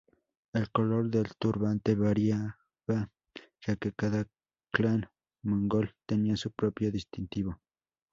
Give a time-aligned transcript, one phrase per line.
[0.53, 2.55] El color del turbante variaba,
[3.63, 4.25] ya que cada
[4.71, 5.07] clan
[5.43, 7.61] mongol tenía su propio distintivo.